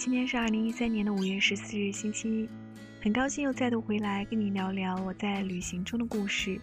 [0.00, 2.48] 今天是二零一三年的五月十四日，星期一，
[3.02, 6.58] 很高兴又再度回来跟你聊聊我在旅行中的故事。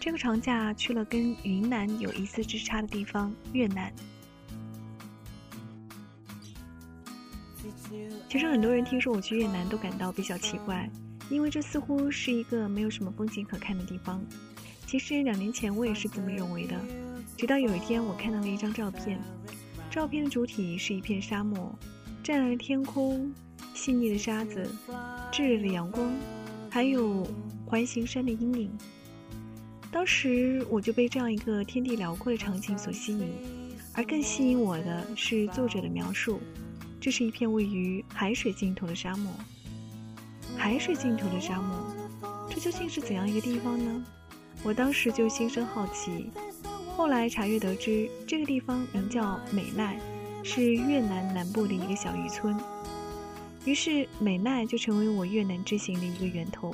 [0.00, 3.92] 这个长假去了跟云南有一丝之差的地方——越南。
[8.28, 10.90] 其实很多人听说我去越南都感到比较奇怪，
[11.30, 14.20] 因为这似乎是一个没有什么风景可看的地方。
[14.88, 16.76] 其实两年前我也是这么认为的，
[17.36, 19.20] 直到有一天我看到了一张照片，
[19.88, 21.72] 照片的主体是一片沙漠。
[22.26, 23.32] 湛蓝的天空，
[23.72, 24.68] 细腻的沙子，
[25.30, 26.12] 炙热的阳光，
[26.68, 27.24] 还有
[27.64, 28.78] 环形山的阴影。
[29.92, 33.30] 当时我就被这样一个天地辽阔的场景所吸引，
[33.92, 36.40] 而更吸引我的是作者的描述：
[37.00, 39.32] 这是一片位于海水尽头的沙漠。
[40.56, 41.94] 海水尽头的沙漠，
[42.50, 44.04] 这究竟是怎样一个地方呢？
[44.64, 46.28] 我当时就心生好奇。
[46.96, 49.96] 后来查阅得知，这个地方名叫美奈。
[50.48, 52.56] 是越南南部的一个小渔村，
[53.64, 56.72] 于是美奈就成为我越南之行的一个源头。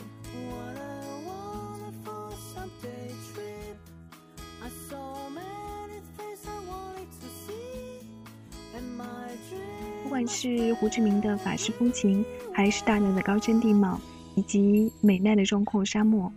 [10.03, 13.99] 不管是胡志明的法式风情，还是大陆的高山地貌，
[14.35, 16.31] 以及美奈的壮阔沙漠，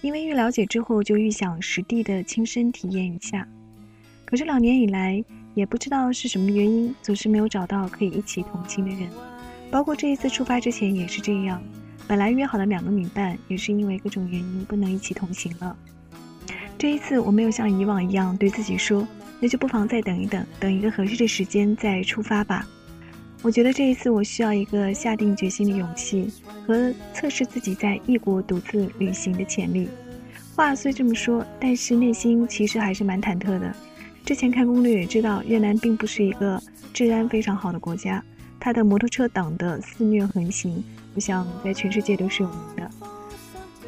[0.00, 3.48] 因为愈了解之后，就愈想实地的亲身体验一下。
[4.24, 5.24] 可是两年以来，
[5.58, 9.10] 也不知道是什么原因，总是没有找到可以一起同行的人。
[9.72, 11.60] 包括这一次出发之前也是这样。
[12.06, 15.76] 本来约好的两个女伴，也是因为各种原因不能一起同行了。
[16.78, 19.04] 这一次我没有像以往一样对自己说，
[19.40, 22.64] 那就不妨再等一等，等一个合适的时间再出发吧。
[23.42, 26.32] 我觉得这一次我需要一个下定决心的勇气
[26.68, 29.88] 和测试自己在异国独自旅行的潜力。
[30.54, 33.74] 话虽这么说，但是内心其实还是蛮忐忑的。
[34.28, 36.62] 之前看攻略也知道，越南并不是一个
[36.92, 38.22] 治安非常好的国家，
[38.60, 42.90] 它的摩托车党的肆虐横行，我想在全世界都是有名的。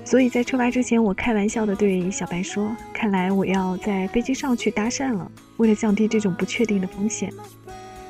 [0.03, 7.31] 所以在出发之前，我开玩笑的对小白说：“看来我要在飞机上去搭讪了，为了降低这种不确定的风险。”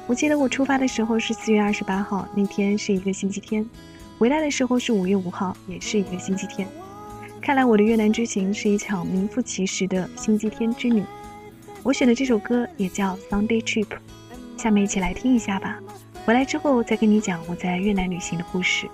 [0.06, 3.65] 我记得我出发的时候是四月二十八号，那天是一个星期天；
[4.21, 6.69] 回来的时候是五月五号，也是一个星期天。
[7.41, 11.03] 看来我的越南之行是一场名副其实的星期天之旅。
[11.83, 13.87] 我选的这首歌也叫《Sunday Trip》，
[14.57, 15.79] 下面一起来听一下吧。
[16.27, 18.87] 回来之后再跟你讲我在越南旅行的故事。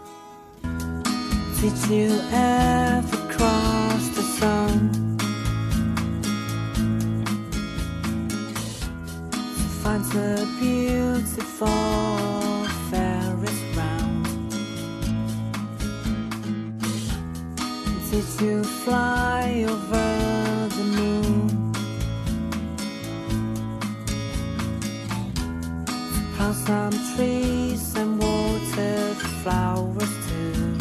[26.53, 30.77] Some trees and watered flowers too.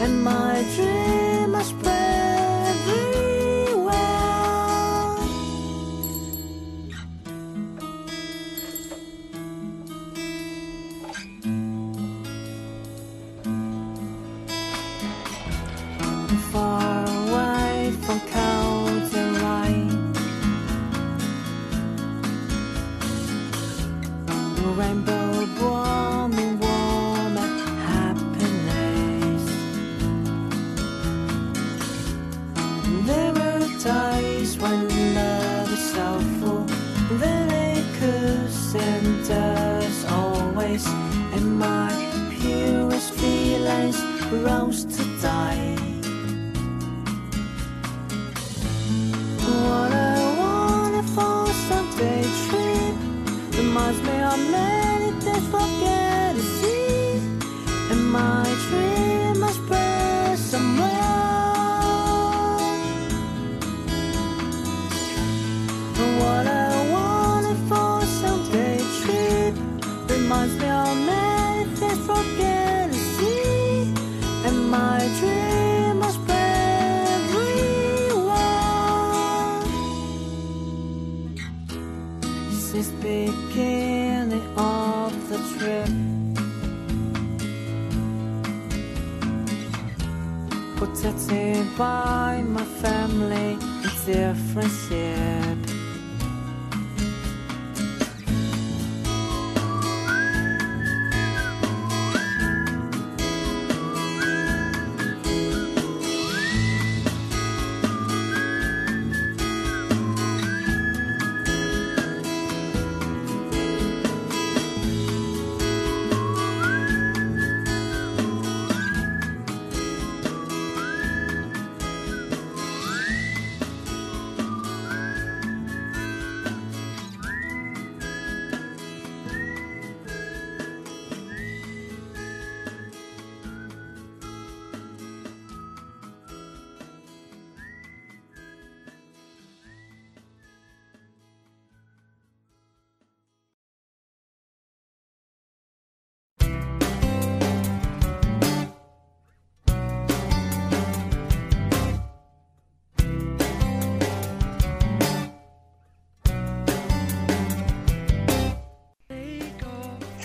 [0.00, 0.99] and my dream.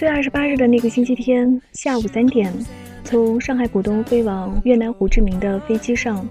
[0.06, 2.54] 月二十八日的那个星期天下午三点，
[3.04, 6.24] 从上海浦东飞往越南胡志明的飞机上，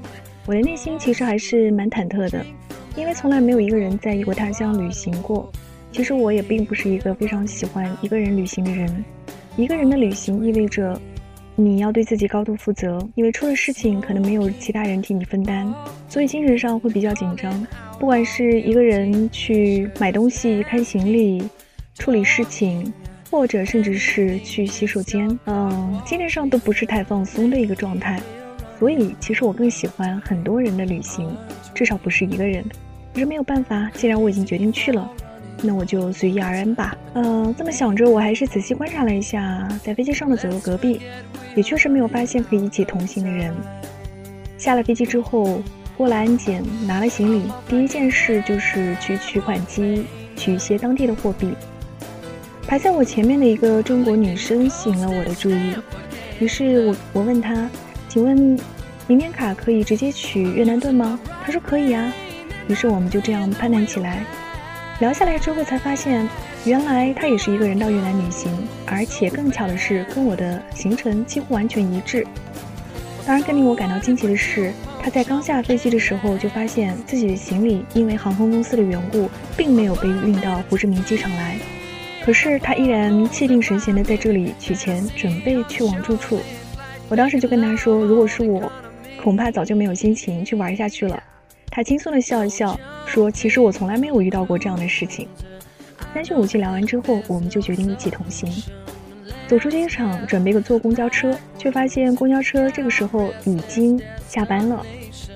[0.46, 2.46] 我的内心其实还是蛮忐忑的，
[2.94, 5.50] 因为从来没有一个人在异国他乡旅行过。
[5.90, 9.04] 其实我也并不是一个非常喜欢一个人旅行的人。
[9.56, 10.96] 一个人的旅行意味着
[11.56, 15.74] 你要对自己高度负责，因为出了事情可能没有其他人替你分担，
[16.08, 17.66] 所以精神上会比较紧张。
[17.98, 21.42] 不管是一个人去买东西、看行李、
[21.98, 22.94] 处理事情。
[23.34, 28.20] 或者甚至是去洗手间，嗯，精神上都不是太放松的一个状态，
[28.78, 31.28] 所以其实我更喜欢很多人的旅行，
[31.74, 32.64] 至少不是一个人。
[33.12, 35.10] 可是没有办法，既然我已经决定去了，
[35.60, 36.96] 那我就随遇而安吧。
[37.14, 41.00] 嗯，这么想着，我还是仔细观察了一下在飞机上的左右隔壁，
[41.56, 43.52] 也确实没有发现可以一起同行的人。
[44.56, 45.60] 下了飞机之后，
[45.96, 50.06] 过了安检，拿了行李，第一件事就是去取款机
[50.36, 51.48] 取一些当地的货币。
[52.66, 55.74] 排在我前面的一个中国女生吸引了我的注意，
[56.40, 57.68] 于是我我问她
[58.08, 58.58] ：“请问，
[59.06, 62.12] 明年卡可以直接取越南盾吗？”她说：“可以啊。”
[62.66, 64.24] 于是我们就这样攀谈起来。
[64.98, 66.26] 聊下来之后才发现，
[66.64, 68.50] 原来她也是一个人到越南旅行，
[68.86, 72.26] 而且更巧的是，跟我的行程几乎完全一致。
[73.26, 74.72] 当然，更令我感到惊奇的是，
[75.02, 81.58] 她在刚下飞机的时候就发现自己的行李因为航空公司的缘故，并没有被运到胡志明机场来。
[82.24, 86.40] 可是他依然气定神闲地在这里取钱，准备去往住处。
[87.10, 88.72] 我当时就跟他说：“如果是我，
[89.22, 91.22] 恐怕早就没有心情去玩下去了。”
[91.70, 95.28] 他轻松地笑一笑，说：“其实我从来没有遇到过这样的事情。”
[96.14, 98.50] 三句五句聊完之后，我们就决定一起同行。
[99.46, 104.82] 走出机场，准备坐公交车，却发现公交车这个时候已经下班了，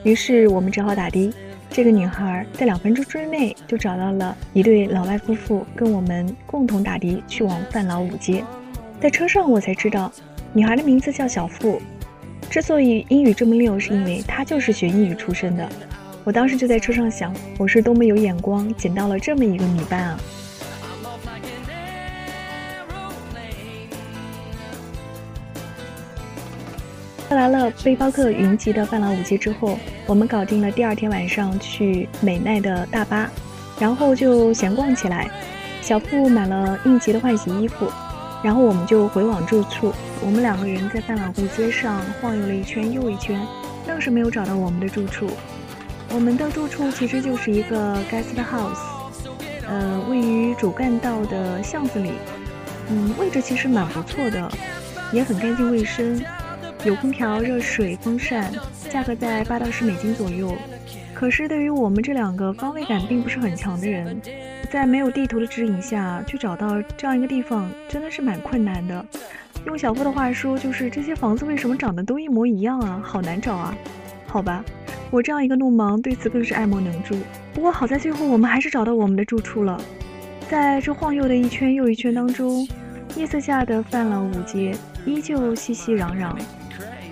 [0.04, 1.30] 于是我们只好打的。
[1.70, 8.42] 这个女孩在两分钟之内就找到了一对老外夫妇，跟我们共同打的去往范老五街。
[9.00, 10.10] 在车上我才知道，
[10.52, 11.80] 女孩的名字叫小付。
[12.50, 15.68] 之所以英语这么溜，是因为她就是学英语出身的。
[16.24, 20.20] 我当时就在车上想，我是多么有眼光，捡到了这么一个女伴啊！
[27.28, 33.30] 在来了背包客云集的范老五街之后，我们搞定了第二天晚上去美奈的大巴，
[33.78, 35.28] 然后就闲逛起来。
[35.82, 37.86] 小付买了应急的换洗衣服，
[38.42, 39.92] 然后我们就回往住处。
[40.24, 43.38] 我们两个人在范老五街上晃悠了一圈又一圈，
[43.86, 45.28] 愣是没有找到我们的住处。
[46.10, 48.80] 我们的住处其实就是一个 guest house，
[49.68, 52.12] 呃，位于主干道的巷子里，
[52.88, 54.50] 嗯，位置其实蛮不错的，
[55.12, 56.18] 也很干净卫生。
[56.84, 58.52] 有空调、热水、风扇，
[58.88, 60.54] 价格在八到十美金左右。
[61.12, 64.20] 可是对于我们这两个方位感并不是很强的人，
[64.70, 69.04] 在没有地图的指引下去找到这样一个地方，真的是蛮困难的。
[69.66, 73.02] 用小付的话说，就是这些房子为什么长得都一模一样啊？
[73.04, 73.76] 好难找啊！
[74.26, 74.64] 好吧，
[75.10, 77.16] 我这样一个路盲对此更是爱莫能助。
[77.52, 79.80] 不过好在最后我们还是找到我们的住处了。
[80.48, 82.66] 在这晃悠的一圈又一圈当中，
[83.16, 86.32] 夜色下的泛老五街依旧熙熙攘攘。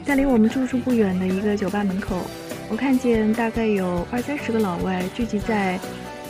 [0.06, 2.20] 在离我们住处不远的一个酒吧门口，
[2.68, 5.80] 我看见大概有二三十个老外聚集在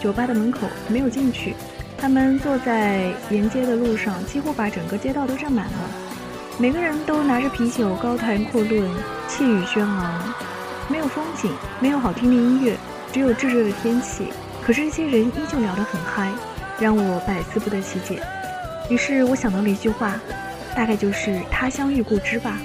[0.01, 1.55] 酒吧的门口，没有进去。
[1.99, 5.91] 他们坐在沿街的路上，几乎把整个街道都占满了。
[6.57, 8.91] 每个人都拿着啤酒，高谈阔论，
[9.29, 10.35] 气宇轩昂。
[10.89, 12.79] 没有风景，没有好听的音乐，
[13.13, 14.29] 只有炙热的天气。
[14.65, 16.33] 可是这些人依旧聊得很嗨，
[16.81, 18.23] 让我百思不得其解。
[18.89, 20.19] 于是我想到了一句话，
[20.75, 22.59] 大概就是“他乡遇故知”吧。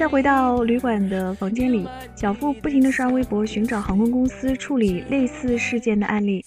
[0.00, 6.42] 再回到旅馆的房间里，小付不停地刷微博寻找航空公司处理类似事件的案例。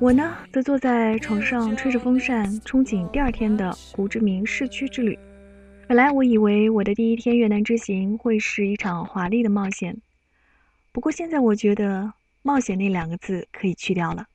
[0.00, 5.16] 我呢，则坐在床上吹着风扇，憧憬第二天的胡志明市区之旅。
[5.86, 9.96] 本来我以为我的第一天越南之行会是一场华丽的冒险，
[10.90, 12.12] 不过现在我觉得
[12.42, 14.26] “冒险”那两个字可以去掉了。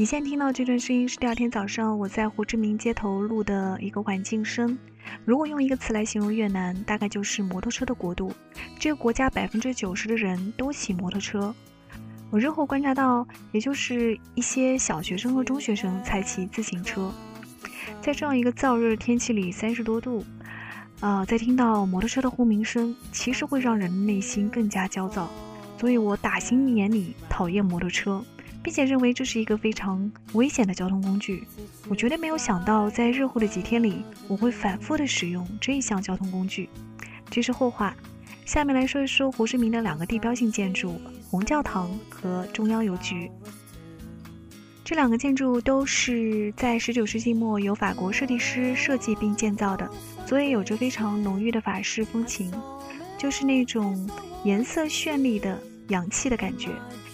[0.00, 4.78] 你现在听到这段声音是第二天早上我在胡志明街头录的一个环境声。
[5.26, 8.32] 如果用一个词来形容越南，大概就是摩托车的国度。
[8.78, 11.54] 这个国家百分之九十的人都骑摩托车。
[12.30, 17.12] 我日后观察到，也就是一些小学生和中学生才骑自行车。
[18.00, 20.24] 在这样一个燥热的天气里，三十多度，
[21.00, 25.28] 呃，在听到摩托车的轰鸣声，其实会让人的内心更加焦躁。
[25.78, 28.24] 所以我打心眼里讨厌摩托车。
[28.62, 31.44] 并且认为这是一个非常危险的交通工具。
[31.88, 36.68] 我绝对没有想到，在日后的几天里，我会反复的使用这一项交通工具。
[37.30, 37.94] 这是后话。
[38.44, 41.00] 下面来说一说胡志明的两个地标性建筑——
[41.30, 43.30] 红教堂和中央邮局。
[44.84, 49.88] 这两个建筑都是在19世纪末由法国设计师设计并建造的，
[50.26, 52.52] 所以有着非常浓郁的法式风情，
[53.16, 54.10] 就是那种
[54.42, 56.70] 颜色绚丽的洋气的感觉。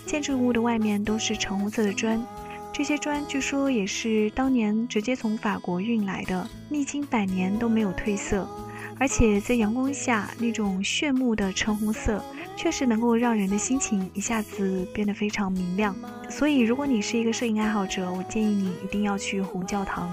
[0.06, 2.24] 建筑物的外面都是橙红色的砖，
[2.72, 8.48] 这些砖据说也是当年直接从法国运来的，历经百年都没有褪色，
[8.98, 12.24] 而且在阳光下那种炫目的橙红色，
[12.56, 15.94] 确实能够让人的心情一下子变得非常明亮。
[16.30, 20.08] 所以，如果你是一个摄影爱好者，我建议你一定要去红教堂。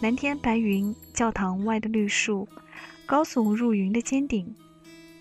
[0.00, 2.48] 蓝天白云，教堂外的绿树，
[3.06, 4.54] 高耸入云的尖顶，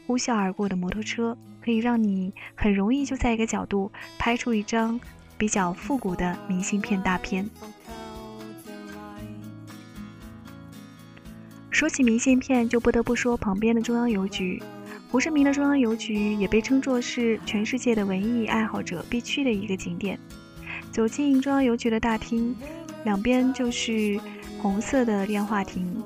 [0.08, 1.38] 呼啸而过的摩托车。
[1.68, 4.98] 可以让你很容易就在一个角度拍出一张
[5.38, 7.46] 比较复古的明信片大片。
[11.70, 14.64] 说起明信片，就不得不说旁边的中央邮局。
[15.12, 20.18] 胡志明的中央邮局也被称作是全世界的文艺爱好者必去的一个景点。
[20.90, 22.56] 走进中央邮局的大厅，
[23.04, 24.18] 两边就是
[24.62, 26.02] 红色的电话亭。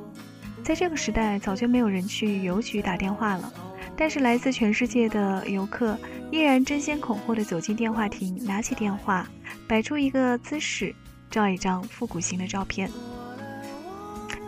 [0.63, 3.54] 在这个时代，早就没有人去邮局打电话了。
[4.02, 5.96] 但是来自全世界的游客
[6.32, 9.30] 依然争先恐后的走进电话亭，拿起电话，
[9.68, 10.92] 摆出一个姿势，
[11.30, 12.90] 照一张复古型的照片。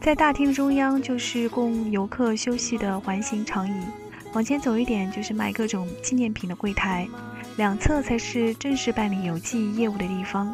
[0.02, 3.86] 在大厅的中央就是供游客休息的环形长椅，
[4.34, 7.08] 往前走一点就是卖各种纪念品的柜台，
[7.56, 10.52] 两侧才是正式办理邮寄业务的地方。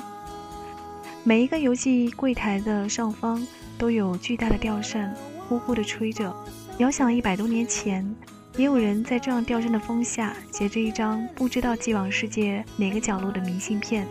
[1.23, 3.41] 每一个邮寄柜台的上方
[3.77, 5.15] 都有巨大的吊扇，
[5.47, 6.35] 呼呼地吹着。
[6.79, 8.13] 遥想一百多年前。
[8.59, 14.05] 也有人在这样吊扇的风下，写着一张不知道寄往世界哪个角落的明信片，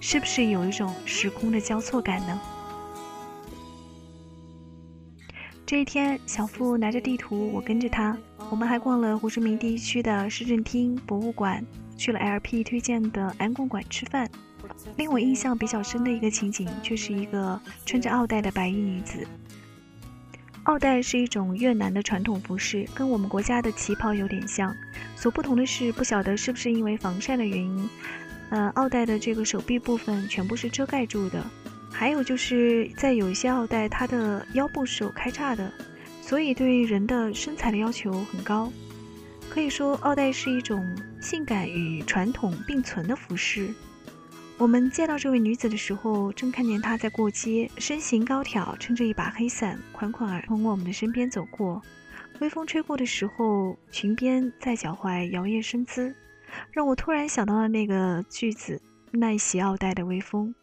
[0.00, 2.38] 是不是有一种时空的交错感呢？
[5.64, 8.14] 这一天，小付拿着地图，我跟着他，
[8.50, 11.64] 我们还逛了胡志明地区的市政厅、博物馆，
[11.96, 14.28] 去了 LP 推荐的安公馆吃饭。
[14.98, 19.26] 令我印象比较深的一个情景，却是一个穿着奥黛的白衣女子。
[20.66, 24.76] 奥黛是一种越南的传统服饰，跟我们国家的旗袍有点像。
[25.14, 27.88] 所不同的是，不晓得是不是因为防晒的原因，
[28.50, 31.40] 呃，奥黛的这个手臂部分全部是遮盖住的。
[31.92, 35.72] 还有就是在有一些奥黛，它的腰部是有开叉的，
[36.20, 38.70] 所以对人的身材的要求很高。
[39.48, 40.84] 可以说，奥黛是一种
[41.20, 43.72] 性感与传统并存的服饰。
[44.58, 51.82] 我们见到这位女子的时候，正看见她在过街，身形高挑，撑着一把黑伞，款款而从我们的身边走过。
[52.40, 56.16] 微风吹过的时候，裙边在脚踝摇曳生姿，
[56.72, 58.80] 让我突然想到了那个句子
[59.12, 60.54] ：“奈袭奥黛的微风。”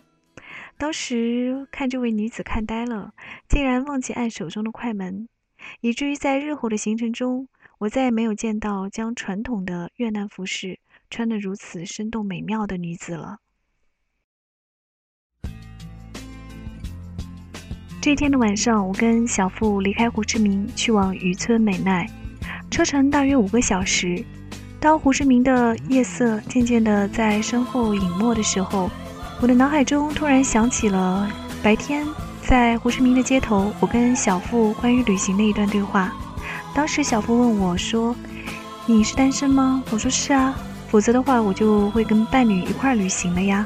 [0.76, 3.14] 当时看这位女子看呆了，
[3.48, 5.30] 竟然忘记按手中的快门，
[5.82, 10.80] 以至于在日后的行程中，我再也没有见到将传统的越南服饰
[11.12, 13.38] 穿得如此生动美妙的女子了。
[18.04, 22.06] 这天的晚上，我跟小付离开胡志明，去往渔村美奈，
[22.70, 24.22] 车程大约五个小时。
[24.78, 28.92] 当胡志明的夜色渐渐地在身后隐没的时候，
[29.39, 31.32] 我的脑海中突然想起了
[31.63, 32.06] 白天
[32.42, 36.12] 在胡志明的街头，我跟小付关于旅行的一段对话。
[36.76, 38.13] 当时小付问我说
[38.86, 40.54] ：“你是单身吗？”我说：“是啊，
[40.89, 43.66] 否则的话我就会跟伴侣一块儿旅行了呀。”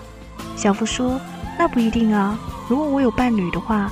[0.55, 1.19] 小付说
[1.57, 2.37] ：“那不一定啊，
[2.69, 3.91] 如果我有伴侣的话。”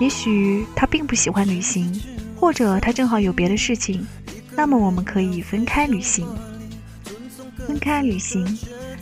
[0.00, 1.92] 也许他并不喜欢旅行，
[2.36, 4.06] 或者他正好有别的事情，
[4.54, 6.26] 那么我们可以分开旅行。
[7.66, 8.46] 分开旅行。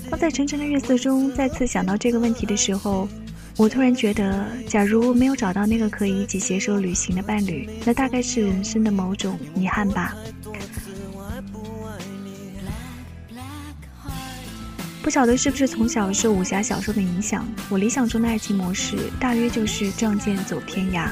[0.09, 3.09] 当在沉沉的月色中再次想到这个问题的时候，
[3.56, 10.14] 我突然觉得，假如没有找到那个可以一起携手旅行的伴侣，那大概是人生的某种遗憾吧。
[15.07, 21.09] 不晓得是不是从小受武侠小说的影响，我理想中的爱情模式大约就是仗剑走天涯。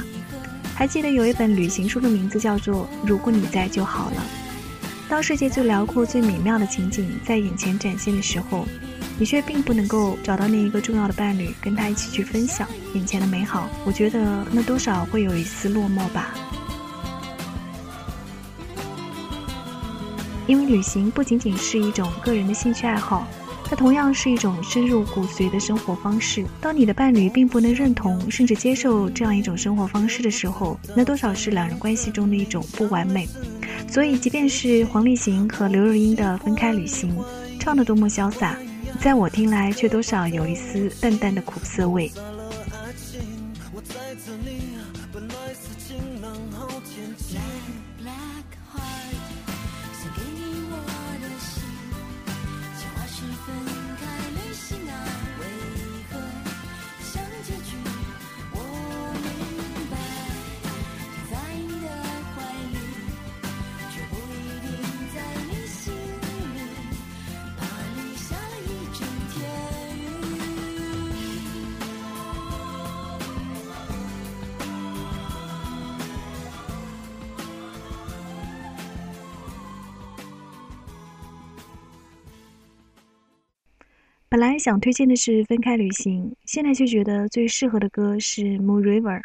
[0.75, 4.17] 还记得有一本旅行书的名字叫做《如果你在就好了》。
[5.09, 8.67] 当世界最辽阔、最美妙的情景在眼前展现的时候，
[9.17, 13.69] 你却并不能够找到那一个重要的伴侣，跟他一起去分享眼前的美好。
[13.85, 16.35] 我觉得那多少会有一丝落寞吧。
[20.49, 23.25] 因为旅行不仅仅是一种个人的兴趣爱好。
[23.65, 26.45] 它同样是一种深入骨髓的生活方式。
[26.61, 33.29] 当你的伴侣并不能认同甚至接受这样一种生活方式的时候，那多少是两人关系中的一种不完美。
[33.89, 37.17] 所以，即便是黄立行和刘若英的《分开旅行》，
[37.59, 38.57] 唱得多么潇洒，
[39.01, 42.11] 在我听来却多少有一丝淡淡的苦涩味。
[84.35, 89.21] 本来想推荐的是分开旅行，现在却觉得最适合的歌是《Moon River》。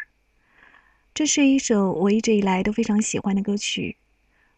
[1.12, 3.96] 这是一首我一直以来都非常喜欢的歌曲。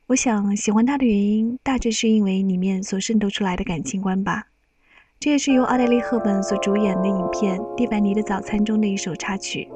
[0.09, 4.49] 我想喜欢它的原因，大致是因为里面所渗透出来的感情观吧。
[5.19, 9.67] 这也是由奥黛丽·赫本所主演的影片《蒂凡尼的早餐》中的一首插曲。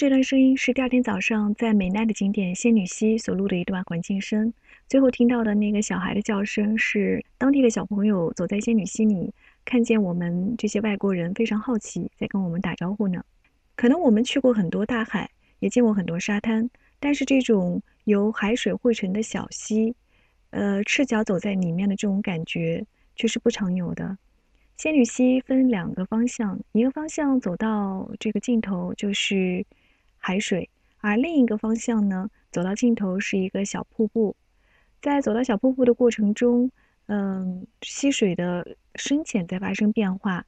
[0.00, 4.50] 这段声音是第二天早上在美奈的景点仙女溪所录的一段环境声。
[4.88, 9.30] 最后听到的那个小孩的叫声是当地的小朋友走在仙女溪里，
[9.62, 13.22] 看见我们这些外国人非常好奇，在跟我们打招呼呢。
[13.76, 19.94] 可能我们去过很多大海，也见过很多沙滩，但是这种由海水汇成的小溪，
[20.48, 22.82] 呃，赤脚走在里面的这种感觉
[23.16, 24.16] 却是不常有的。
[24.78, 29.62] 仙女溪分两个方向，一个方向走到这个尽头就是
[30.20, 34.36] 海水，而另一个方向呢，走到尽头是一个小瀑布。
[35.00, 36.70] 在走到小瀑布的过程中，
[37.06, 40.44] 嗯，溪水的深浅在发生变化，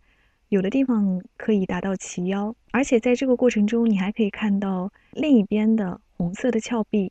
[0.50, 7.10] 有的地方可以达到齐腰，而且在这个过程中，你还可以看到另一边的红色的峭壁。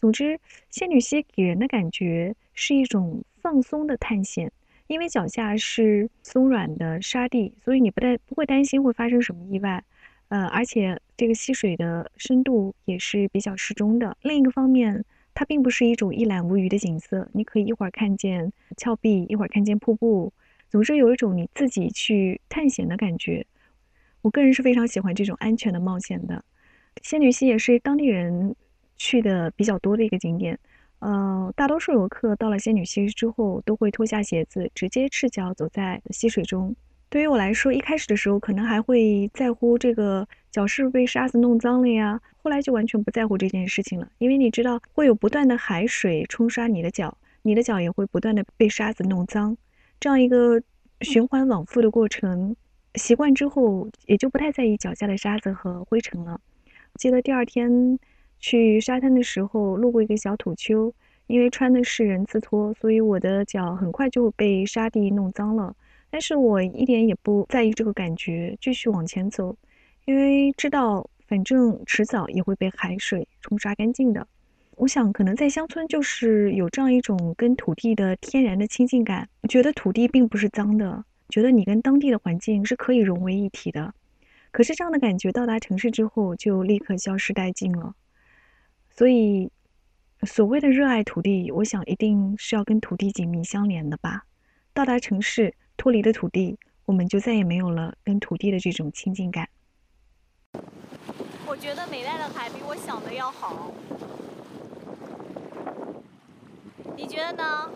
[0.00, 4.52] 总之，仙女溪给人的感觉是一种放松的探险。
[4.88, 9.84] 因为脚下是松软的沙地，所以你不担不会担心会发生什么意外，
[10.30, 14.16] 呃，而且这个溪水的深度也是比较适中的。
[14.22, 20.32] 另一个方面，它并不是一种一览无余的景色，你可以一会儿看见峭壁，一会儿看见瀑布，
[20.68, 23.44] 总之有一种你自己去探险的感觉。
[24.22, 26.44] 我个人是非常喜欢这种安全的冒险的。
[27.02, 28.54] 仙女溪也是当地人
[28.96, 30.56] 去的比较多的一个景点。
[31.00, 36.76] 呃，大多数游客到了仙女溪之后，都会脱下鞋子，直接赤脚走在溪水中。
[37.10, 49.56] 对于我来说，一开始的时候可能还会在乎这个脚是不是被沙子弄脏了呀，后来就完全不在乎这件事情了，因为你知道会有不断的海水冲刷你的脚，你的脚也会不断的被沙子弄脏，
[49.98, 50.62] 这样一个
[51.00, 52.54] 循环往复的过程，
[52.94, 56.40] 习惯之后也就不太在意脚下的沙子和灰尘了。
[56.94, 57.98] 记得第二天。
[58.42, 60.94] 去沙滩的时候，路过一个小土丘，
[61.26, 65.76] 因为穿的是人字拖，所以我的脚很快就被沙地弄脏了。
[66.10, 69.56] 但是我一点也不在意这个感觉，继续往前走，
[70.04, 74.26] 因为知道反正迟早也会被海水冲刷干净的。
[74.76, 83.94] 我想，可能在乡村就是有这样一种跟土地的天然的亲近感，觉得土地并不是脏的，觉得你跟当地的环境是可以融为一体的。
[84.50, 87.94] 可是这样的感觉到达城市之后，就立刻消失殆尽了。
[88.88, 89.50] 所以，
[90.22, 94.24] 所谓的热爱土地，我想一定是要跟土地紧密相连的吧。
[94.72, 99.48] 到达城市，脱离了土地，我们就再也没有了跟土地的这种亲近感。
[101.46, 103.72] 我觉得美奈的海比我想的要好，
[106.94, 107.70] 你觉得呢？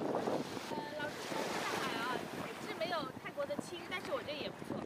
[0.68, 2.20] 呃，老师说这个海啊，
[2.68, 4.76] 是没有泰国的清，但是我这也不错，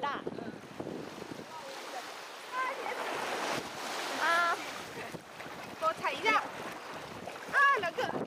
[0.00, 0.22] 大。
[0.24, 0.38] 嗯。
[4.22, 4.56] 啊，
[5.78, 6.38] 给我踩一下。
[6.38, 8.26] 啊，两个。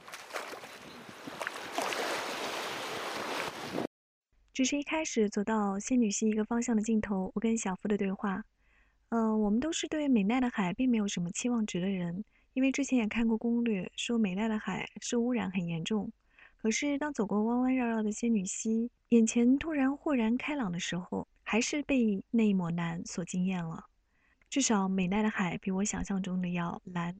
[4.57, 8.43] 只是一开始走到仙女溪一个方向的尽头，我跟小夫的对话。
[9.09, 16.11] 嗯、我们都是对美奈的海并没有什么期望值的人，因为之前也看过攻略，说美奈的海是污染很严重。
[16.57, 23.83] 可是当走过弯弯绕绕的仙女溪，眼前突然豁然开朗的时候，还是被那一抹蓝所惊艳了。
[24.49, 27.15] 至少美奈的海比我想象中的要蓝。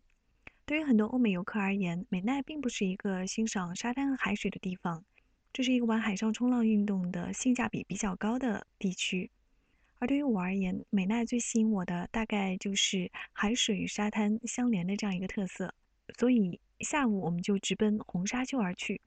[0.66, 5.06] 对于很多欧美游客而言，美奈并不是一个欣赏沙滩和海水的地方，
[5.54, 9.30] 这是一个玩海上冲浪运动的性价比比较高的地区。
[10.00, 15.74] 而对于我而言，美奈最吸引我的大概就是海水与沙滩相连的这样一个特色，
[16.20, 19.02] 所以下午我们就直奔红沙丘而去。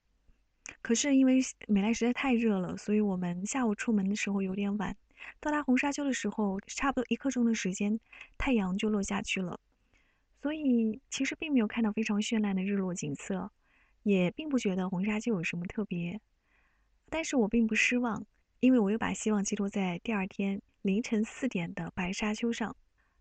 [0.81, 4.95] 可是因为美奈实在太热了，所以我们下午出门的时候有点晚。
[5.39, 7.97] 到达红沙丘的时候，差不多一刻钟的时间，
[8.37, 9.59] 太阳就落下去了。
[10.41, 13.49] 所以其实并没有看到非常绚烂的日落景色，
[14.03, 16.19] 也并不觉得红沙丘有什么特别。
[17.13, 18.25] 但是我并不失望，
[18.61, 22.73] 因为我又把希望寄托在第二天凌晨四点的白沙丘上。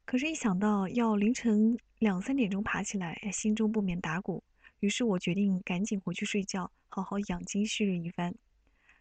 [0.04, 4.44] 可是，一想到要凌晨两三点钟爬起来，心中不免打鼓。
[4.78, 8.32] 于是我决定赶紧回去睡觉，好好养精蓄锐一番。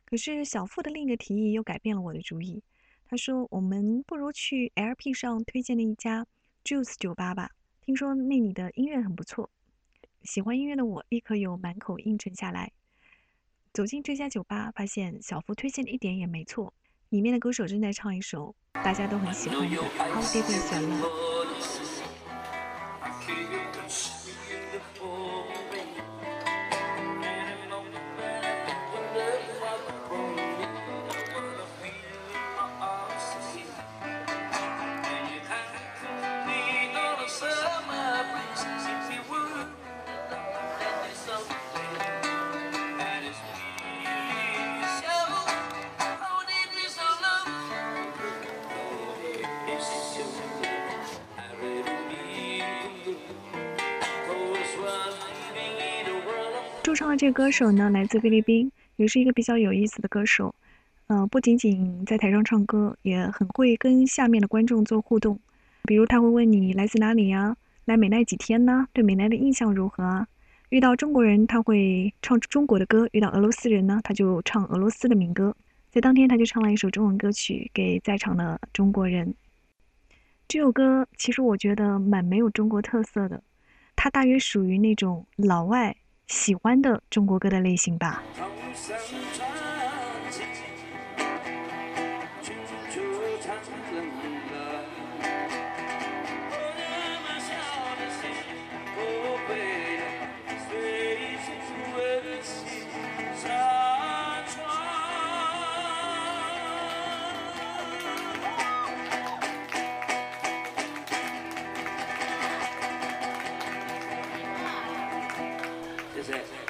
[0.06, 2.64] 可是小付的另一个提议又改变了我的主意。
[3.08, 6.26] 他说：“我们不如去 LP 上推荐的一家
[6.64, 9.52] Juice 酒吧吧，听说那里的音乐很不错。”
[10.24, 12.72] 喜欢音乐的我立刻又满口应承下来。
[13.72, 16.74] 走进这家酒吧，发现小福推荐的一点也没错，
[17.10, 21.36] 里面的歌手正在唱一首大家都很喜欢的《How Deep Is Your Love》。
[57.20, 60.56] 这个歌手呢，来自菲律宾，也是一个比较有意思的歌手。
[61.08, 65.38] 呃，不仅仅在台上唱歌，也很会跟下面的观众做互动。
[65.84, 67.58] 比如他会问你来自哪里呀？
[67.84, 68.88] 来美奈几天呢？
[68.94, 70.26] 对美奈的印象如何啊？
[70.70, 75.54] 遇到中国人，他会唱中国的歌；遇到俄罗斯人呢，他就唱俄罗斯的民歌。
[75.92, 79.36] 在当天，他就唱了一首中文歌曲给在场的中国人。
[80.48, 83.44] 这首歌其实我觉得蛮没有中国特色的，
[83.98, 85.94] 它大约属于那种老外
[86.30, 88.24] 喜欢的中国歌的类型吧。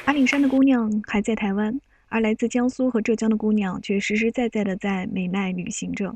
[0.05, 6.15] 阿里山的姑娘还在台湾，而来自江苏和浙江的姑娘却实实在在的在美奈旅行着。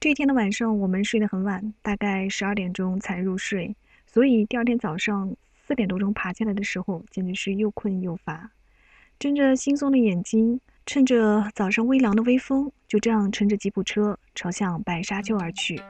[0.00, 8.50] 这一天的晚上，我们睡得很晚，大概十二点钟才入睡，所以第二天早上四点多钟爬起来的时候，简直是又困又乏。
[9.18, 15.80] 睁着惺忪的眼睛，趁着早上微凉的微风，就这样乘着吉普车朝向白沙丘而去。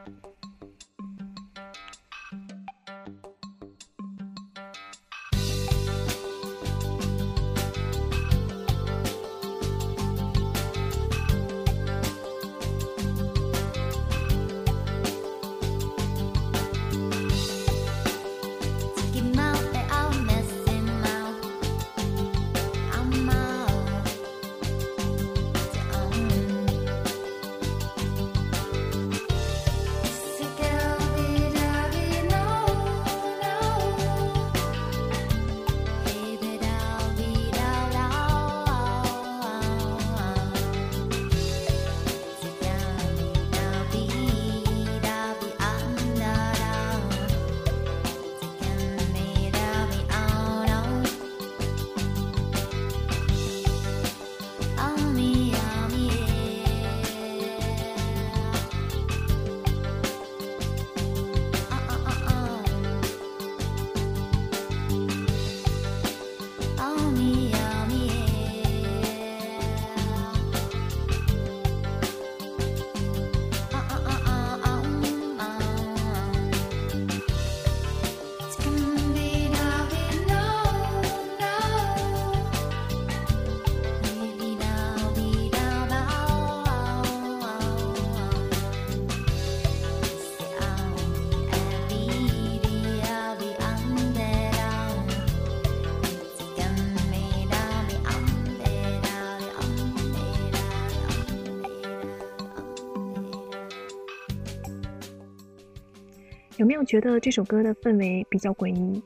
[106.72, 109.02] 没有觉得这首歌的氛围比较诡异？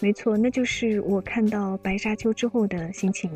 [0.00, 3.28] 没错，那就是我看到白沙丘之后的心情。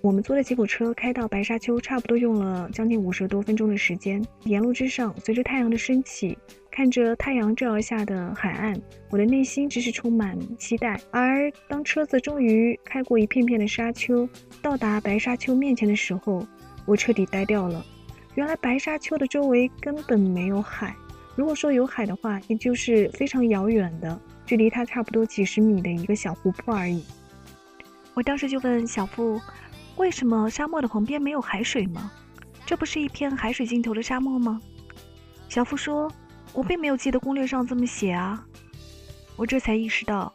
[0.00, 4.24] 我们坐的吉普车开到白沙丘，差不多用了将近五十多分钟的时间。
[4.44, 6.38] 沿路之上，随着太阳的升起，
[6.70, 10.96] 看着太阳照耀下的海岸，我的内心只是充满期待。
[11.10, 14.28] 而当车子终于开过一片片的沙丘，
[14.62, 16.46] 到达白沙丘面前的时候，
[16.86, 17.84] 我彻底呆掉了。
[18.36, 20.94] 原来白沙丘的周围根本没有海。
[21.38, 27.04] 如果说有海的话，也就是非常遥远的，距离它差不多几十米的一个小湖泊而已。
[28.14, 29.40] 我当时就问小付，
[29.94, 32.10] 为什么沙漠的旁边没有海水吗？
[32.66, 34.60] 这不是一片海水尽头的沙漠吗？
[35.48, 36.10] 小付说，
[36.52, 38.44] 我并没有记得攻略上这么写啊。
[39.36, 40.34] 我这才意识到，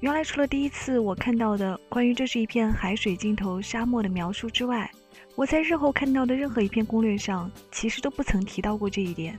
[0.00, 4.90] 原来除了第一次我看到的关于这是一片海水尽头沙漠的描述之外，
[5.34, 9.38] 我在日后看到的任何一篇攻略上，其实都不曾提到过这一点。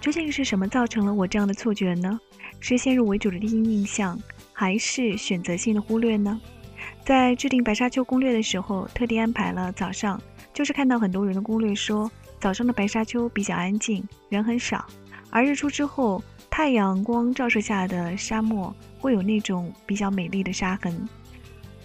[0.00, 2.18] 究竟是什么造成了我这样的错觉呢？
[2.58, 4.18] 是先入为主的第一印象，
[4.52, 6.40] 还是选择性的忽略呢？
[7.04, 10.20] 在制定白沙丘攻略的时候，特地安排了早上，
[10.52, 14.86] 就是看到很多人的攻略说早上的白沙丘比较安静，人很少，
[15.30, 21.08] 而日出之后，太阳光照射下的沙漠会有那种比较美丽的沙痕。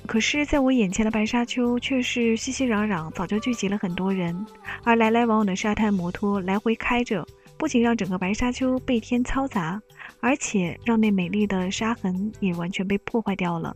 [0.05, 4.45] 可是，在我眼前的白沙丘却是熙熙攘攘，早就聚集了很多人，
[4.83, 7.25] 而来来往往的沙滩摩托来回开着，
[7.57, 9.81] 不仅让整个白沙丘被天嘈杂，
[10.19, 13.75] 而且让那美丽的沙痕也完全被破坏掉了。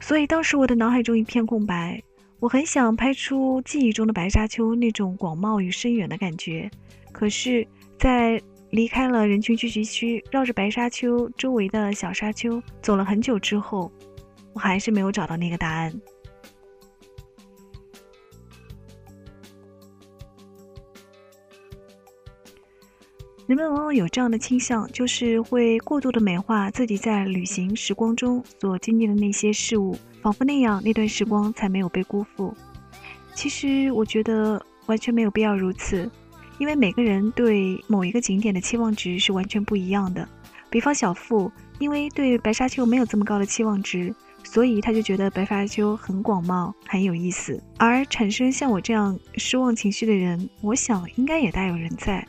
[0.00, 2.02] 所以当时我的脑海中一片空白，
[2.40, 6.70] 我很想拍出记忆中的白沙丘那种广袤与深远的感觉，
[7.12, 7.66] 可是，
[7.98, 13.90] 在离开了人群聚集区，绕着白沙丘周围的小沙丘走了很久之后，
[14.52, 15.92] 我还是没有找到那个答案。
[23.48, 32.54] 人们往往有这样的倾向，就是会过度的美化自己在旅行时光中所经历的那些事物，仿佛那样那段时光才没有被辜负。
[33.34, 36.10] 其实我觉得完全没有必要如此，
[36.58, 40.28] 因为每个人对某一个景点的期望值是完全不一样的。
[40.68, 47.58] 比方小付，因为对白沙丘没有这么高的期望值，所以他就觉得白沙丘很广袤，很有意思。
[47.78, 52.22] 而产生像我这样失望情绪的人，我想应该也大有人在。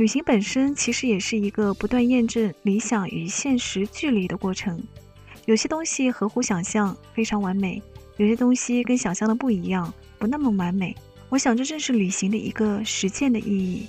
[0.00, 4.82] 旅行本身其实也是一个不断验证理想与现实距离的过程。
[5.44, 7.82] 有些东西合乎想象，非常完美；
[8.16, 10.96] 有些东西跟想象的不一样，不那么完美。
[11.28, 13.86] 我想这正是旅行的一个实践的意义。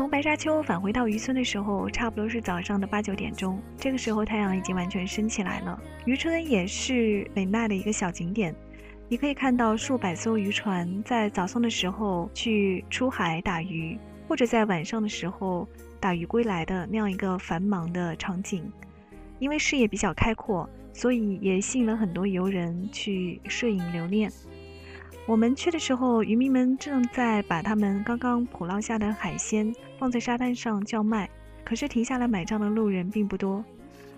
[0.00, 3.60] 从白沙丘返回到渔村的时候，差不多是早上的八九点钟。
[3.76, 5.78] 这个时候太阳已经完全升起来了。
[6.06, 8.54] 渔村也是美奈的一个小景点，
[9.10, 15.68] 你可以看到数百艘渔船在早上的时候去出海打鱼，或者在晚上的时候
[16.00, 18.72] 打鱼归来的那样一个繁忙的场景。
[19.38, 24.32] 因为视野比较开阔，所以也吸引了很多游人去摄影留念。
[25.26, 31.30] 我们去的时候，渔民们正在把他们刚刚捕捞下的海鲜放在沙滩上叫卖，
[31.64, 33.64] 可是停下来买账的路人并不多。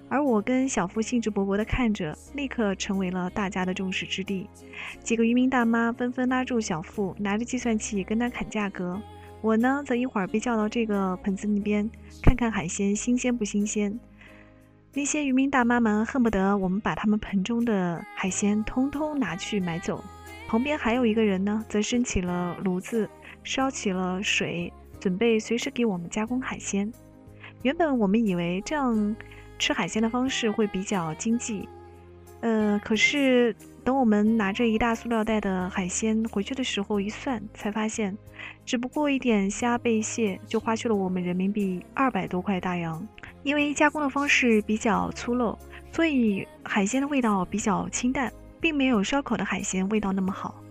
[0.08, 4.48] 而我跟小付兴致勃勃地看着，立刻成为了大家的众矢之的。
[5.02, 9.00] 几个渔民大妈纷纷拉住小付，拿着计算器跟他砍价格。
[9.42, 11.90] 我呢，则一会儿被叫到这个盆子那边，
[12.22, 13.98] 看看海鲜新鲜不新鲜。
[14.94, 20.02] 那些渔民大妈们恨不得我们把他们盆中的海鲜通通拿去买走。
[20.52, 23.08] 旁边还有一个人呢，则升起了炉子，
[23.42, 26.92] 烧起了水，准备随时给我们加工海鲜。
[27.62, 29.16] 原本我们以为这样
[29.58, 31.66] 吃海鲜的方式会比较经济，
[32.42, 38.14] 呃，可是等我们拿着一大塑料袋的海鲜回去的时候，一算才发现，
[38.66, 43.08] 只不过一点虾贝蟹就花去了我们人民币二百多块大洋。
[43.42, 45.56] 因为加工的方式比较粗陋，
[45.92, 48.30] 所以海鲜的味道比较清淡。
[48.62, 50.62] 并没有烧烤的海鲜味道那么好。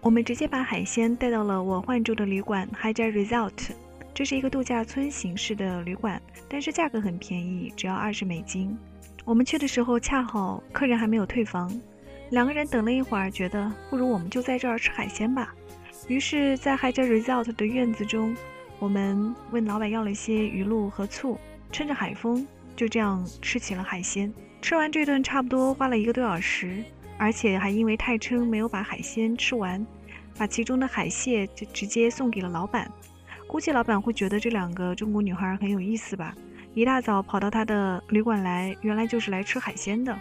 [0.00, 3.70] 我们直接把海鲜带到了我换住的旅馆 h i j a Resort，
[4.12, 8.76] 这是一个度假村形式的旅馆，但是价格很便宜，只要二十美金。
[9.24, 11.72] 我们去的时候恰好客人还没有退房，
[12.30, 15.54] 两个人等了一会儿，觉得不如我们就在这儿吃海鲜吧。
[16.08, 18.36] 于是，在 h i j a Resort 的院子中，
[18.80, 21.38] 我们问老板要了些鱼露和醋，
[21.70, 24.32] 趁着海风就这样吃起了海鲜。
[24.60, 26.82] 吃完这顿差不多花了一个多小时。
[27.18, 29.84] 而且还因为太撑，没有把海鲜吃完，
[30.38, 32.90] 把其中的海蟹就直接送给了老板。
[33.46, 36.34] 估计老板会觉得这两个中国女孩很有意思吧，
[36.74, 40.16] 一大早跑到他的旅馆来，原来就是来吃海鲜的。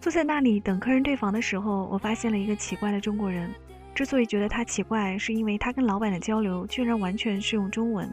[0.00, 3.50] 坐在那里等客人退房的时候，我发现了一个奇怪的中国人。
[3.94, 8.10] 之所以觉得他奇怪，是因为他跟老板的交流居然完全是用中文。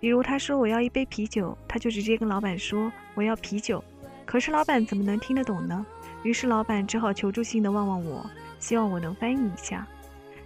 [0.00, 3.84] 比如他说我要一杯啤酒，他就直接跟老板说我要啤酒。
[4.24, 5.84] 可是老板怎么能听得懂呢？
[6.22, 9.86] 于是老板只好求助性的望望我，希望我能翻译一下。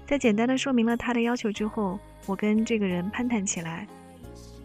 [0.06, 3.86] 在简单的说明了他的要求之后，我跟这个人攀谈起来，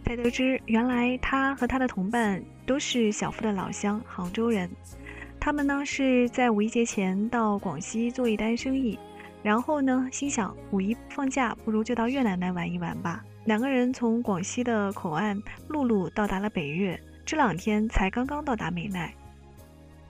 [0.05, 4.70] 才得知原来他和他的同伴都是小付的老乡，杭州人。
[5.39, 8.99] 他们呢是在五一节前到广西做一单生意，
[9.41, 13.24] 然后呢心想五一放假，不如就到越南来玩一玩吧。
[13.45, 19.14] 两个人从广西的口岸陆路到达了北岳，这两天才刚刚到达美奈。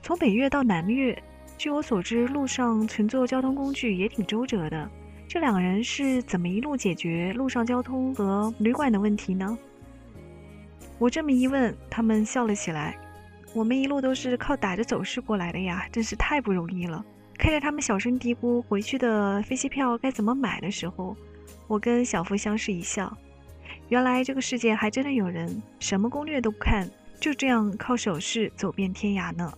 [0.01, 1.21] 从北岳到南岳，
[1.57, 4.89] 据我所知，路上乘坐交通工具也挺周折的。
[5.27, 9.57] 这两个人是怎么一路解决路上交通和旅馆的问题呢？
[10.97, 12.97] 我这么一问，他们笑了起来。
[13.53, 17.03] 我们一路都是靠打着走势过来的呀，真是太不容易了。
[17.37, 21.15] 看着他们小声嘀咕回去的飞机票该怎么买的时候，
[21.67, 23.15] 我跟小付相视一笑。
[23.89, 26.89] 原来这个世界还真的有人什么攻略都不看，
[27.19, 29.51] 就这样靠手势走遍天涯呢。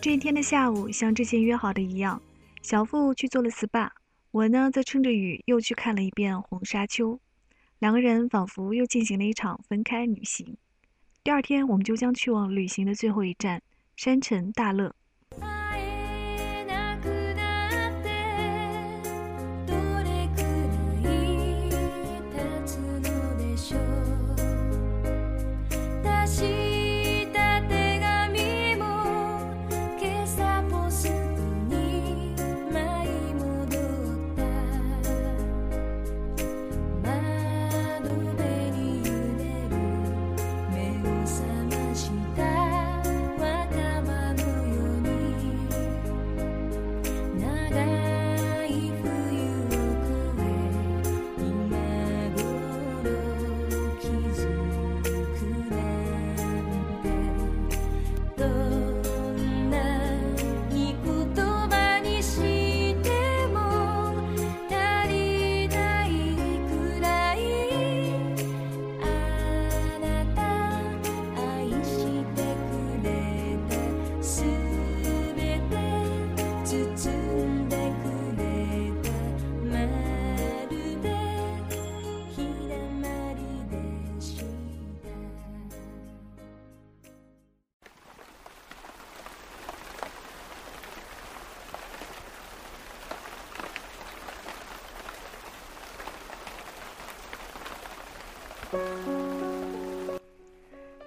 [0.00, 2.22] 这一天的下午，像之前约好的一样，
[2.62, 3.90] 小付去做了 SPA，
[4.30, 7.20] 我呢则趁着雨又去看了一遍红沙丘。
[7.80, 10.56] 两个人仿佛又进行了一场分开旅行。
[11.24, 13.60] 第二天，我们就将去往旅行的最后一站——
[13.96, 14.94] 山城大乐。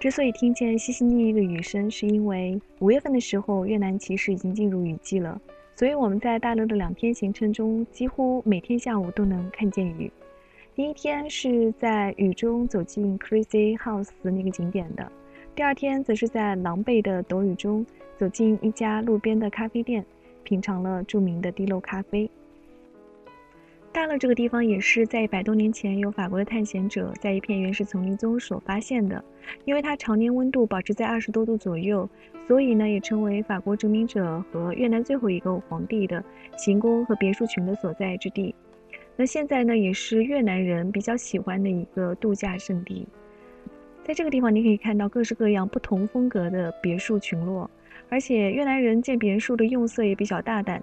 [0.02, 5.40] 之所以听见淅淅沥沥的雨声，是因为五月份的时候，越南其实已经进入雨季了，
[5.76, 10.10] 所以我们在大陆的两天行程中，几乎每天下午都能看见雨。
[10.74, 15.12] 第一天是在雨中走进 Crazy House 那个景点的，
[15.54, 17.86] 第二天则是在狼狈的躲雨中
[18.18, 20.04] 走进一家路边的咖啡店，
[20.42, 22.28] 品尝了著名的滴漏咖啡。
[23.92, 29.22] 大乐这个地方也是在一百多年前由法国的探险者在一片原始丛林中所发现的，
[29.66, 32.08] 因为它常年温度保持在二十多度左右，
[32.48, 36.24] 所以呢也成为法国殖民者和越南最后一个皇帝的
[36.56, 38.54] 行宫和别墅群的所在之地。
[39.14, 43.06] 那现在呢也是越南人比较喜欢的一个度假胜地。
[44.02, 47.70] 在这个地方，你可以看到各式各样不同风格的别墅群落，
[48.08, 50.82] 而且越南人建别墅的用色也比较大胆，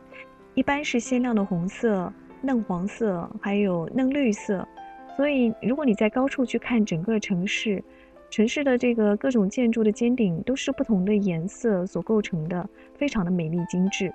[0.53, 2.14] 一般是鲜亮的红色。
[2.42, 4.68] 嫩黄色，还有嫩绿色，
[5.16, 7.84] 所以如果你在高处去看整个城市，
[8.30, 14.12] 城市的这个各种建筑的尖顶都是不同的颜色所构成的，非常的美丽精致。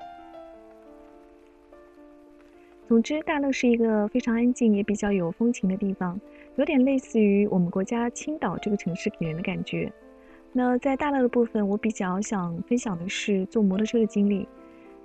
[2.86, 6.20] 总之，大乐是一个非常安静也比较有风情的地方，
[6.56, 9.90] 有点类似于我们国家青岛这个城市给人的感觉。
[10.52, 14.46] 那在大乐的部分，我比较想分享的是坐摩托车的经历。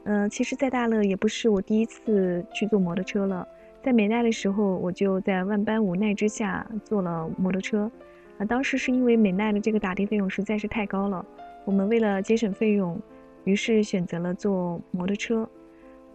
[0.09, 3.47] 呃，其实，在大乐也不是我第一次去坐摩托车了。
[3.83, 7.91] 在美奈的时候，我就在万般无奈之下坐了摩托车。
[8.39, 11.23] 啊，当时是因为美奈的这个打的费用实在是太高了，
[11.63, 12.99] 我们为了节省费用，
[13.43, 15.47] 于是选择了坐摩托车。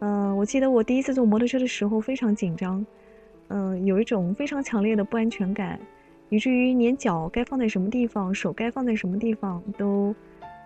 [0.01, 2.85] 嗯、我记得我第一次坐摩托车的时候非常紧张，
[3.47, 5.79] 嗯、有一种非常强烈的不安全感，
[6.31, 10.13] 以至于连脚该放在什么地方，手该放在什么地方都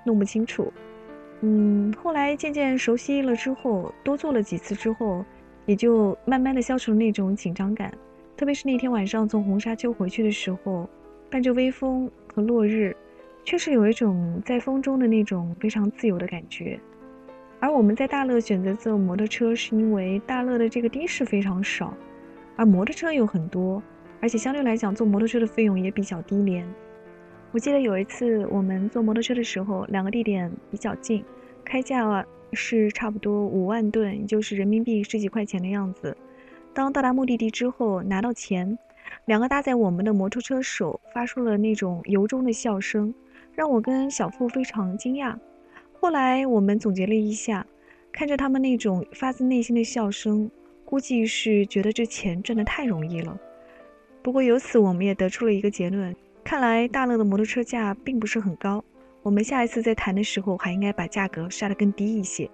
[0.02, 0.72] 弄不清楚。
[1.40, 5.24] 嗯，后来渐渐熟悉了之后，多做了几次之后，
[5.66, 7.92] 也就慢慢的消除了那种紧张感。
[8.36, 10.88] 特别是那天晚上从红沙丘回去的时候，
[11.30, 12.96] 伴着微风和落日，
[13.44, 16.78] 确实有一种在风中的那种非常自由的感觉。
[17.60, 21.92] 而我们在大乐选择坐摩托车，是因为大乐的这个的士非常少，
[22.56, 23.82] 而摩托车有很多，
[24.20, 26.66] 而且相对来讲坐摩托车的费用也比较低廉。
[27.50, 31.24] 我记得有一次我们坐摩托车的时候，两个地点比较近，
[31.64, 36.14] 开价是差不多五万吨，也就是人民币十几块钱的样子。
[36.74, 38.78] 当到达目的地之后，拿到钱，
[39.24, 43.14] 两个搭载我们的摩托车手发出了那种由衷的笑声，
[43.54, 45.34] 让我跟小付非常惊讶。
[45.94, 47.66] 后来我们总结了一下，
[48.12, 50.50] 看着他们那种发自内心的笑声，
[50.84, 53.40] 估计是觉得这钱赚得太容易了。
[54.22, 56.14] 不过由此我们也得出了一个结论：
[56.48, 58.82] 看来大乐的摩托车价并不是很高。
[59.22, 62.50] 我们下一次再谈的时候，还应该把价格杀得更低一些。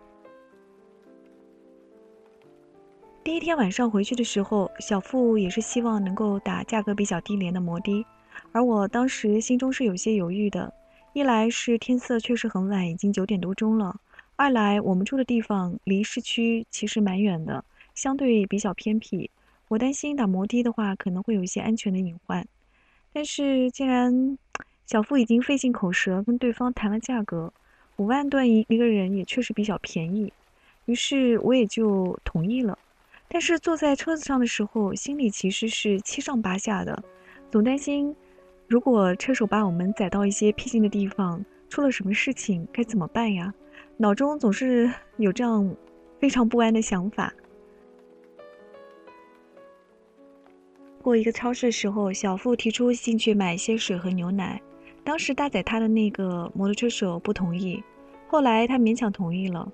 [3.22, 8.04] 第一天晚上回去的时候，小付也是希望能够打价格比较低廉的摩的，
[8.50, 10.74] 而我当时心中是有些犹豫的。
[11.12, 13.94] 一来是天色确实很晚，已经九点多钟了；
[14.34, 17.64] 二来我们住的地方离市区其实蛮远的，
[17.94, 19.30] 相对比较偏僻，
[19.68, 22.44] 我担心打摩的的话可能会有一些安全的隐患。
[23.14, 24.36] 但是既然
[24.84, 27.52] 小付已经费尽口舌跟对方谈了价格，
[27.96, 30.32] 五万段一一个人也确实比较便宜，
[30.86, 32.76] 于是我也就同意了。
[33.28, 37.04] 但是坐在车子上的时候，心里其实是七上八下的，
[37.52, 38.14] 总担心。
[38.66, 43.54] 如果车手把我们载到一些僻静的地方，出了什么事情该怎么办呀？
[43.96, 45.72] 脑中总是有这样
[46.18, 47.32] 非常不安的想法。
[51.04, 54.58] 过一个超市的时候，小付提出进去买一些水和牛奶。
[55.04, 57.84] 当时搭载他的那个摩托车手不同意，
[58.26, 59.70] 后来他勉强同意了。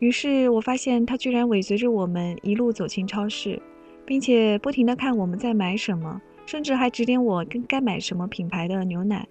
[0.00, 3.62] 于是我发现他居然尾随着我们一路走进超市，
[4.04, 6.20] 并且不停地看我们在买什么。
[6.44, 9.24] 甚至还指点我跟该买什么品牌的牛奶，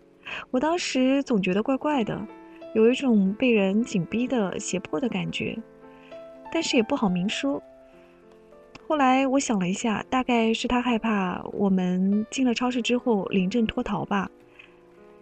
[0.49, 2.25] 我当时总觉得怪怪的，
[2.73, 5.57] 有一种被人紧逼的胁迫的感觉，
[6.53, 7.61] 但是也不好明说。
[8.87, 14.31] 后来我想了一下，大概是他害怕我们进了超市之后临阵脱逃吧，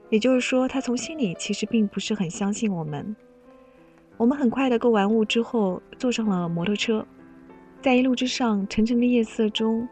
[0.10, 3.16] 也就是说，他从心里其实并不是很相信我们。
[4.18, 7.06] 我们很快的购完物之后，坐上了摩托车，
[7.82, 9.88] 在一路之上沉沉的夜色中，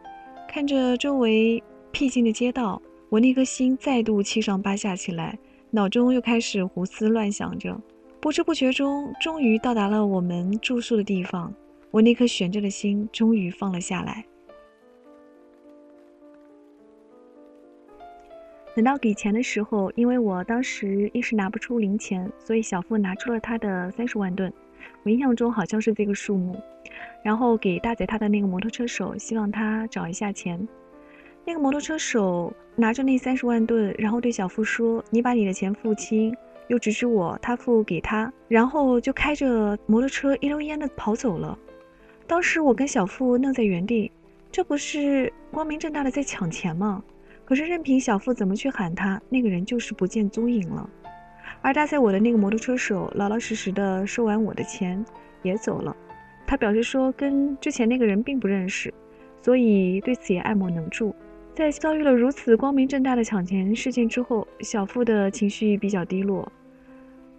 [0.47, 1.61] 看着周围。
[1.91, 5.37] 僻静的街道，我那颗心再度七上八下起来，
[5.69, 7.79] 脑中又开始胡思乱想着。
[8.19, 11.53] 不知不觉中，终于到达了我们住宿的地方，
[11.93, 14.25] 我那颗悬着的心终于放了下来。
[18.75, 24.51] 等到给钱的时候，因为我当时一时拿不出零钱，所以小付拿出了他的三十万盾，
[25.03, 26.59] 我印象中好像是这个数目，
[27.23, 30.67] 然后给搭载他的那个摩托车手，希望他找一下钱。
[31.45, 36.35] 那个摩托车手拿着那三十万盾，然后对小付说：“你把你的钱付清。”
[36.69, 41.55] 又指指我，他付给他，然后就开着摩托车一溜烟的跑走了。
[42.33, 44.11] 当时我跟小付愣在原地，
[44.51, 47.03] 这不是光明正大的在抢钱吗？
[47.45, 50.89] 可是任凭小付怎么去喊他，那个人就是不见踪影了。
[51.61, 55.05] 而搭载我的那个摩托车手老老实实的收完我的钱，
[55.43, 55.95] 也走了。
[56.47, 58.91] 他表示说跟之前那个人并不认识，
[59.43, 61.13] 所以对此也爱莫能助。
[61.53, 66.51] 在遭遇了如此光明正大的抢钱事件之后，小付的情绪比较低落，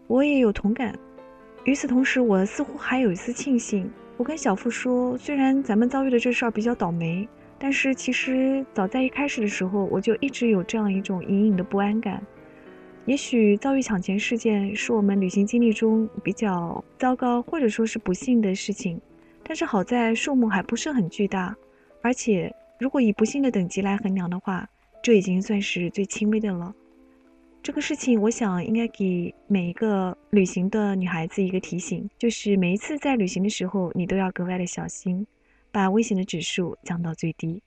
[0.07, 0.97] 我也有同感。
[1.65, 3.91] 与此同时，我似乎还有一丝庆幸。
[4.17, 12.23] 我跟小付说，虽然咱们遭遇的这事儿比较倒霉，但是其实早在一开始的时候，我就一直有这样一种隐隐的不安感。
[13.07, 19.01] 也许遭遇抢钱事件是我们旅行经历中比较糟糕或者说是不幸的事情，
[19.43, 21.57] 但是好在数目还不是很巨大，
[22.03, 22.55] 而且。
[22.81, 24.69] 如果以不幸的等级来衡量的话，
[25.01, 26.75] 这已经算是最轻微的了。
[27.65, 35.27] 这个事情，我想应该给每一个旅行的女孩子一个提醒，就是每一次在旅行的时候，你都要格外的小心，
[35.73, 37.63] 把危险的指数降到最低。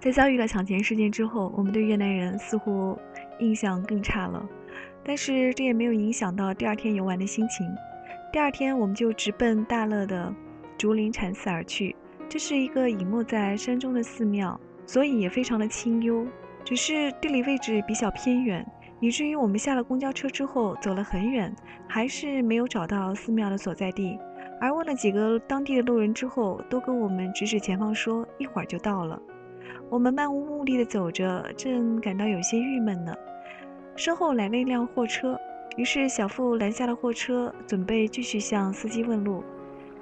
[0.00, 2.98] 在遭遇了抢钱事件之后，我们对越南人似乎
[3.38, 4.48] 印象更差了，
[5.04, 7.66] 但是这也没有影响到第二天游玩的心情。
[8.32, 10.34] 第二天，我们就直奔大乐的
[10.78, 11.94] 竹林禅寺而去。
[12.30, 16.26] 这是一个隐没在山中的寺庙，所以也非常的清幽。
[16.64, 18.66] 只是地理位置比较偏远，
[19.00, 21.54] 以至于我们下了公交车之后走了很远，
[21.86, 24.18] 还是没有找到寺庙的所在地。
[24.62, 29.20] 而问了几个当地的路人之后，都跟我们指指前方，说一会儿就到了。
[29.90, 33.12] 我们漫无目的的走着，正感到有些郁闷呢。
[33.96, 35.36] 身后来了一辆货车，
[35.76, 39.42] 于是小付拦下了货车，准备继续向司机问路。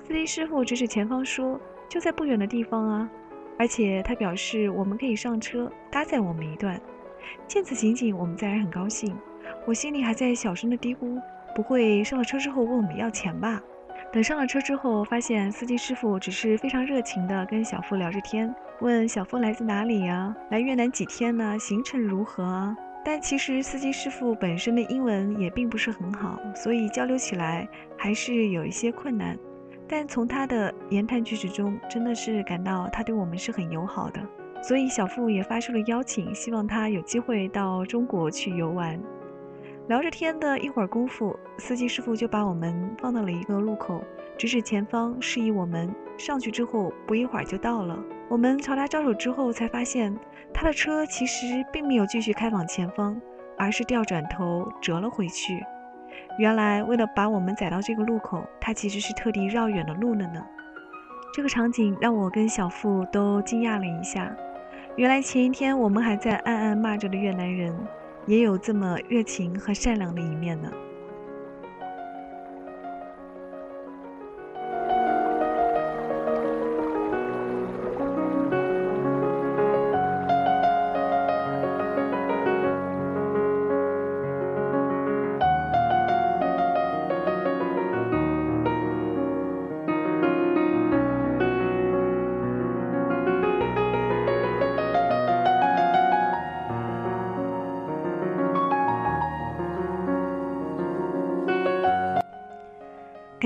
[0.07, 1.59] 司机师傅指指前方说
[1.89, 3.11] ：“就在不远的地方啊！”
[3.59, 6.79] 而且他表示我们可以上车搭载我们一段。
[7.47, 9.17] 见此情景，我们自然很高兴。
[9.67, 11.19] 我心里还在小声的嘀咕：
[11.57, 13.59] 不会上了车之后问我们要钱吧？
[14.13, 21.59] 等上了车之后，发现司机师傅只是非常热情的跟小付聊着天，问小付来自哪里呀、来越南几天呢？
[21.59, 22.77] 行程如何啊？
[23.05, 29.37] 但其实司机师傅本身的英文也并不是很好，所以交流起来还是有一些困难。
[29.89, 34.21] 但从他的言谈举止中，真的是感到他对我们是很友好的。
[34.63, 39.01] 所以小付也发出了邀请，希望他有机会到中国去游玩。
[39.89, 44.05] 聊着天的一会儿功夫，司机师傅就把我们放到了一个路口，
[44.37, 47.99] 指指前方，示意我们上去之后不一会儿就到了。
[48.29, 50.15] 我们朝他招手之后，才发现
[50.53, 53.19] 他的车其实并没有继续开往前方，
[53.57, 55.65] 而是调转头折了回去。
[56.39, 60.45] 原来为了把我们载到这个路口，他其实是特地绕远了路了呢。
[61.33, 64.35] 这个场景让我跟小付都惊讶了一下。
[64.97, 67.75] 原来前一天我们还在暗暗骂着的越南人，
[68.27, 70.71] 也有这么热情和善良的一面呢。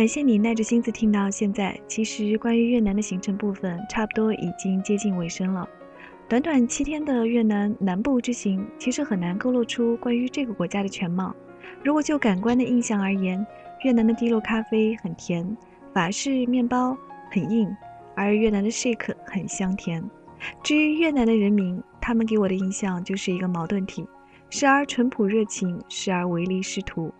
[0.03, 1.81] 感谢你耐着心思听到现在。
[1.87, 5.65] 其实关于越南的行程部分，差不多已经接近尾声了。
[6.29, 11.33] 短短七天的越南南部之行，其实很难勾勒出关于这个国家的全貌。
[11.85, 13.47] 如果就感官的印象而言，
[13.85, 15.57] 越南的滴漏咖啡很甜，
[15.95, 16.99] 法式面包
[17.31, 17.73] 很硬，
[18.17, 20.03] 而越南的 shake 很香甜。
[20.65, 24.05] 至于越南的人民，他们给我的印象就是一个矛盾体，
[24.51, 27.15] 时而淳朴热情，时而唯利是图。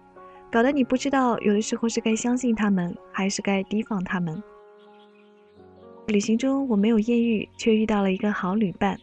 [0.53, 4.43] 搞得你不知道，有的时候是该相信他们，还是该提防他们。
[6.09, 8.95] 旅行中我没有艳遇，却遇到了一个好旅伴；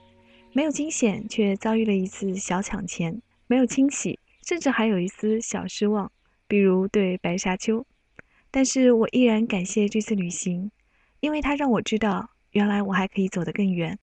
[0.54, 6.12] 没有惊险，却遭遇了一次小抢钱；没有惊喜，甚至还有一丝小失望，
[6.48, 7.84] 比如对白沙丘。
[8.52, 10.70] 但是我依然感谢这次旅行，
[11.20, 13.98] 因为它让我知道，原来我还可以走得更远。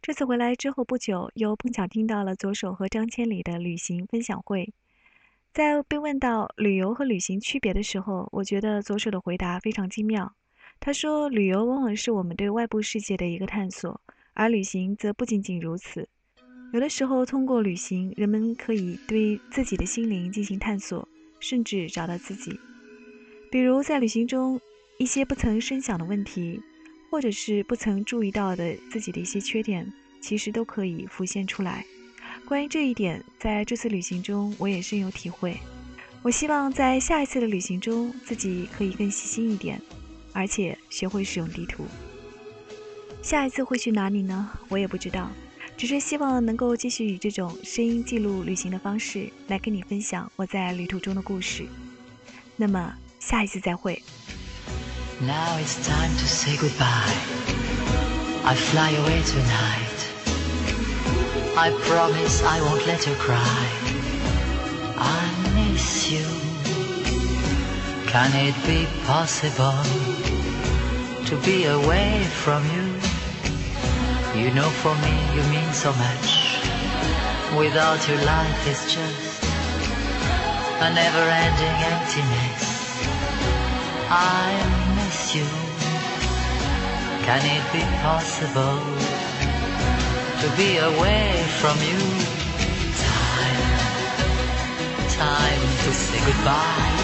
[0.00, 4.72] 这次回来之后不久，又碰巧听到了左手和张千里的旅行分享会。
[5.52, 10.32] 在被问到旅游和旅行区别的时候，我觉得左手的回答非常精妙。
[10.78, 14.00] 他说：“旅游往往是我们对外部世界的一个探索，
[14.34, 16.08] 而旅行则不仅仅如此。
[16.72, 21.08] 有的时候，通过旅行，人们可以对自己的心灵进行探索，
[21.40, 22.56] 甚至找到自己。
[23.50, 24.60] 比如在旅行中，
[24.98, 26.60] 一些不曾深想的问题，
[27.10, 31.84] 或者是不曾注意到的自己的一些缺点，其实都可以浮现出来。”
[32.48, 35.60] 关于这一点，在这次旅行中，我也深有体会。
[36.22, 39.78] 我希望在下一次的旅行中，自己可以更细心一点，
[40.32, 41.84] 而且学会使用地图。
[43.20, 44.48] 下一次会去哪里呢？
[44.70, 45.30] 我也不知道，
[45.76, 51.66] 只是希望能够继续以这种声音记录旅行的方式来跟你分享我在旅途中的故事。
[52.56, 54.02] 那么，下一次再会。
[55.20, 57.12] Now it's time to say goodbye.
[58.42, 60.07] I fly away tonight.
[61.56, 63.62] I promise I won't let you cry.
[64.96, 65.22] I
[65.54, 66.26] miss you.
[68.06, 69.82] Can it be possible
[71.26, 72.86] to be away from you?
[74.40, 76.28] You know, for me, you mean so much.
[77.56, 79.42] Without you, life is just
[80.80, 82.64] a never ending emptiness.
[84.10, 84.54] I
[84.96, 85.48] miss you.
[87.26, 89.17] Can it be possible
[90.40, 91.98] to be away from you?
[93.10, 93.62] Time,
[95.10, 96.98] time to say goodbye.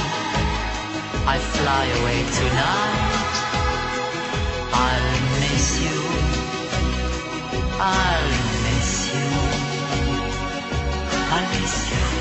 [1.26, 3.35] I fly away tonight.
[4.87, 6.01] I'll miss you.
[7.80, 8.30] I'll
[8.66, 9.28] miss you.
[11.35, 12.14] I'll miss you.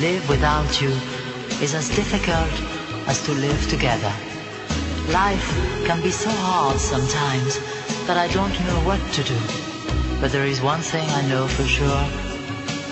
[0.00, 0.90] Live without you
[1.60, 2.52] is as difficult
[3.08, 4.12] as to live together.
[5.10, 5.48] Life
[5.86, 7.58] can be so hard sometimes
[8.06, 9.38] that I don't know what to do.
[10.20, 12.04] But there is one thing I know for sure.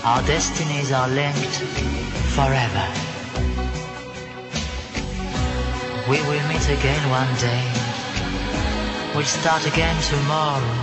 [0.05, 1.57] Our destinies are linked
[2.35, 2.87] forever.
[6.11, 7.65] We will meet again one day.
[9.15, 10.77] We'll start again tomorrow.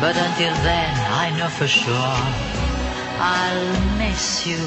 [0.00, 0.92] But until then,
[1.24, 2.57] I know for sure
[3.20, 4.62] I'll miss you.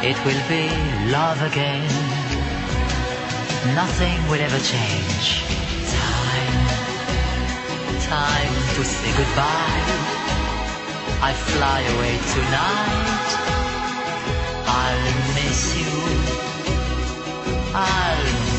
[0.00, 0.68] It will be
[1.10, 1.88] love again.
[3.74, 5.42] Nothing will ever change.
[5.90, 6.56] Time,
[8.06, 10.24] time to say goodbye.
[11.20, 13.30] I fly away tonight.
[14.66, 15.92] I'll miss you.
[17.74, 18.53] I'll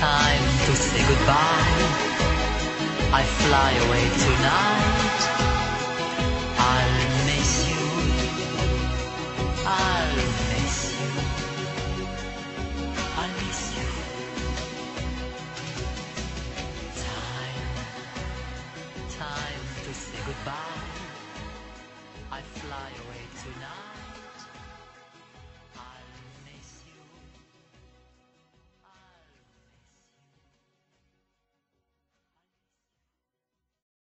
[0.00, 1.76] time to say goodbye.
[3.12, 5.29] I fly away tonight.